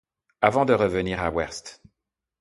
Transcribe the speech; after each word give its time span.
Avant 0.41 0.65
de 0.65 0.73
revenir 0.73 1.21
à 1.21 1.29
Werst... 1.29 1.83